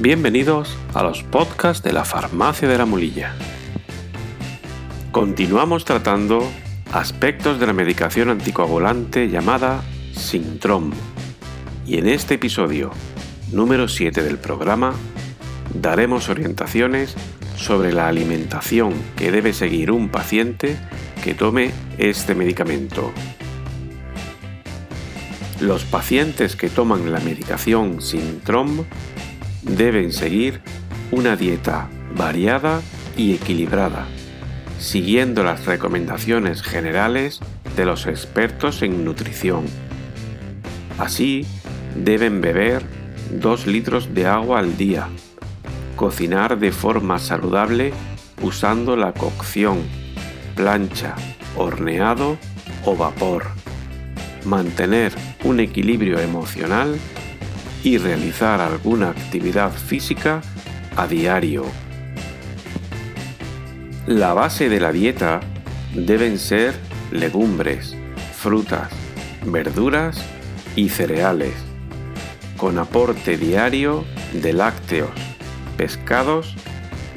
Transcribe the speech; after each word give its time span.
Bienvenidos 0.00 0.74
a 0.94 1.02
los 1.02 1.22
podcasts 1.22 1.84
de 1.84 1.92
la 1.92 2.06
Farmacia 2.06 2.66
de 2.66 2.78
la 2.78 2.86
Mulilla. 2.86 3.34
Continuamos 5.10 5.84
tratando 5.84 6.50
aspectos 6.92 7.60
de 7.60 7.66
la 7.66 7.74
medicación 7.74 8.30
anticoagulante 8.30 9.28
llamada 9.28 9.82
Sintrom. 10.14 10.92
Y 11.86 11.98
en 11.98 12.08
este 12.08 12.34
episodio, 12.36 12.90
número 13.52 13.86
7 13.86 14.22
del 14.22 14.38
programa, 14.38 14.94
daremos 15.74 16.30
orientaciones 16.30 17.14
sobre 17.56 17.92
la 17.92 18.08
alimentación 18.08 18.94
que 19.16 19.30
debe 19.30 19.52
seguir 19.52 19.90
un 19.90 20.08
paciente 20.08 20.78
que 21.22 21.34
tome 21.34 21.70
este 21.98 22.34
medicamento. 22.34 23.12
Los 25.62 25.84
pacientes 25.84 26.56
que 26.56 26.68
toman 26.68 27.12
la 27.12 27.20
medicación 27.20 28.02
Sintrom 28.02 28.84
deben 29.62 30.12
seguir 30.12 30.60
una 31.12 31.36
dieta 31.36 31.88
variada 32.16 32.82
y 33.16 33.34
equilibrada, 33.34 34.08
siguiendo 34.80 35.44
las 35.44 35.64
recomendaciones 35.64 36.62
generales 36.62 37.38
de 37.76 37.84
los 37.84 38.08
expertos 38.08 38.82
en 38.82 39.04
nutrición. 39.04 39.62
Así, 40.98 41.46
deben 41.94 42.40
beber 42.40 42.82
2 43.30 43.68
litros 43.68 44.12
de 44.12 44.26
agua 44.26 44.58
al 44.58 44.76
día, 44.76 45.06
cocinar 45.94 46.58
de 46.58 46.72
forma 46.72 47.20
saludable 47.20 47.92
usando 48.42 48.96
la 48.96 49.12
cocción, 49.12 49.78
plancha, 50.56 51.14
horneado 51.56 52.36
o 52.84 52.96
vapor, 52.96 53.61
mantener 54.44 55.12
un 55.44 55.60
equilibrio 55.60 56.18
emocional 56.18 56.96
y 57.82 57.98
realizar 57.98 58.60
alguna 58.60 59.10
actividad 59.10 59.72
física 59.72 60.40
a 60.96 61.06
diario. 61.06 61.64
La 64.06 64.34
base 64.34 64.68
de 64.68 64.80
la 64.80 64.92
dieta 64.92 65.40
deben 65.94 66.38
ser 66.38 66.74
legumbres, 67.10 67.96
frutas, 68.36 68.90
verduras 69.44 70.22
y 70.76 70.88
cereales, 70.88 71.54
con 72.56 72.78
aporte 72.78 73.36
diario 73.36 74.04
de 74.32 74.52
lácteos, 74.52 75.10
pescados 75.76 76.54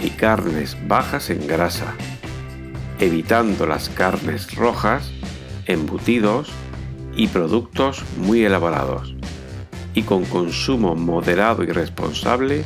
y 0.04 0.10
carnes 0.10 0.78
bajas 0.88 1.30
en 1.30 1.48
grasa, 1.48 1.94
evitando 3.00 3.66
las 3.66 3.90
carnes 3.90 4.54
rojas, 4.56 5.12
embutidos 5.66 6.52
y 7.16 7.28
productos 7.28 8.04
muy 8.18 8.44
elaborados 8.44 9.16
y 9.94 10.04
con 10.04 10.26
consumo 10.26 10.96
moderado 10.96 11.64
y 11.64 11.68
responsable 11.68 12.64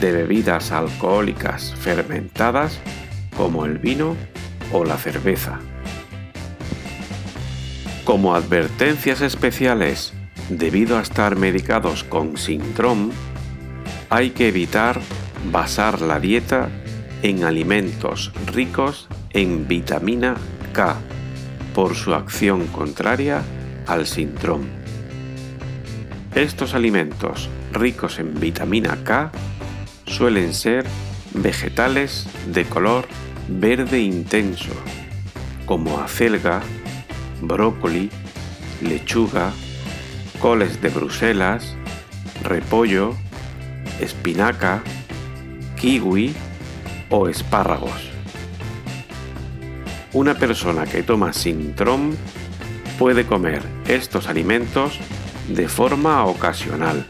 de 0.00 0.12
bebidas 0.12 0.72
alcohólicas 0.72 1.74
fermentadas 1.78 2.78
como 3.36 3.64
el 3.64 3.78
vino 3.78 4.16
o 4.72 4.84
la 4.84 4.96
cerveza. 4.96 5.60
Como 8.04 8.34
advertencias 8.34 9.20
especiales, 9.20 10.12
debido 10.48 10.98
a 10.98 11.02
estar 11.02 11.36
medicados 11.36 12.04
con 12.04 12.36
síndrome, 12.36 13.12
hay 14.10 14.30
que 14.30 14.48
evitar 14.48 15.00
basar 15.52 16.00
la 16.00 16.18
dieta 16.18 16.68
en 17.22 17.44
alimentos 17.44 18.32
ricos 18.46 19.08
en 19.30 19.68
vitamina 19.68 20.36
K 20.72 20.96
por 21.74 21.94
su 21.94 22.14
acción 22.14 22.66
contraria 22.68 23.42
al 23.88 24.06
síndrome. 24.06 24.66
Estos 26.34 26.74
alimentos 26.74 27.48
ricos 27.72 28.18
en 28.18 28.38
vitamina 28.38 28.98
K 29.02 29.32
suelen 30.06 30.54
ser 30.54 30.86
vegetales 31.34 32.26
de 32.52 32.64
color 32.64 33.08
verde 33.48 34.00
intenso, 34.00 34.72
como 35.66 36.00
acelga, 36.00 36.60
brócoli, 37.40 38.10
lechuga, 38.82 39.52
coles 40.38 40.80
de 40.80 40.90
Bruselas, 40.90 41.74
repollo, 42.42 43.14
espinaca, 44.00 44.82
kiwi 45.76 46.34
o 47.10 47.28
espárragos. 47.28 48.10
Una 50.12 50.34
persona 50.34 50.84
que 50.84 51.02
toma 51.02 51.32
Sintrom 51.32 52.12
puede 52.98 53.24
comer 53.26 53.62
estos 53.86 54.28
alimentos 54.28 54.98
de 55.48 55.68
forma 55.68 56.24
ocasional, 56.24 57.06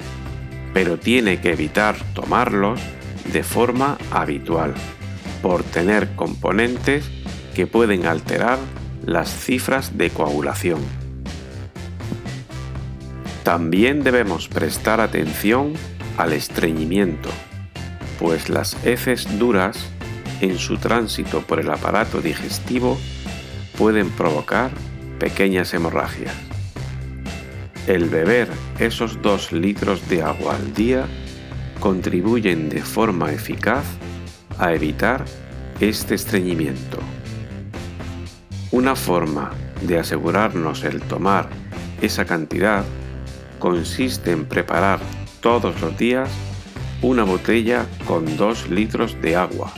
pero 0.74 0.98
tiene 0.98 1.40
que 1.40 1.52
evitar 1.52 1.96
tomarlos 2.14 2.80
de 3.32 3.42
forma 3.42 3.98
habitual, 4.10 4.74
por 5.42 5.62
tener 5.62 6.14
componentes 6.14 7.08
que 7.54 7.66
pueden 7.66 8.06
alterar 8.06 8.58
las 9.04 9.30
cifras 9.30 9.96
de 9.96 10.10
coagulación. 10.10 10.80
También 13.42 14.04
debemos 14.04 14.46
prestar 14.48 15.00
atención 15.00 15.72
al 16.18 16.34
estreñimiento, 16.34 17.30
pues 18.18 18.50
las 18.50 18.76
heces 18.84 19.38
duras 19.38 19.78
en 20.40 20.58
su 20.58 20.76
tránsito 20.76 21.40
por 21.42 21.58
el 21.60 21.70
aparato 21.70 22.20
digestivo 22.20 22.98
pueden 23.76 24.10
provocar 24.10 24.70
pequeñas 25.18 25.72
hemorragias. 25.74 26.34
El 27.86 28.08
beber 28.08 28.48
esos 28.78 29.20
dos 29.22 29.52
litros 29.52 30.08
de 30.08 30.22
agua 30.22 30.56
al 30.56 30.74
día 30.74 31.06
contribuyen 31.80 32.68
de 32.68 32.82
forma 32.82 33.32
eficaz 33.32 33.84
a 34.58 34.72
evitar 34.72 35.24
este 35.80 36.14
estreñimiento. 36.14 36.98
Una 38.70 38.94
forma 38.94 39.52
de 39.82 39.98
asegurarnos 39.98 40.84
el 40.84 41.00
tomar 41.00 41.48
esa 42.02 42.24
cantidad 42.24 42.84
consiste 43.58 44.32
en 44.32 44.44
preparar 44.44 45.00
todos 45.40 45.80
los 45.80 45.96
días 45.96 46.28
una 47.00 47.22
botella 47.22 47.86
con 48.06 48.36
dos 48.36 48.68
litros 48.68 49.20
de 49.22 49.36
agua 49.36 49.72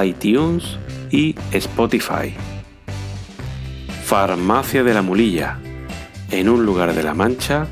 iTunes 0.04 0.78
y 1.10 1.36
Spotify. 1.51 2.33
Farmacia 4.06 4.83
de 4.83 4.94
la 4.94 5.01
Mulilla, 5.01 5.60
en 6.31 6.50
un 6.50 6.66
lugar 6.66 6.95
de 6.95 7.04
la 7.04 7.13
Mancha, 7.13 7.68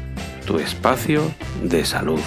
tu 0.45 0.59
espacio 0.59 1.21
de 1.63 1.85
salud. 1.85 2.19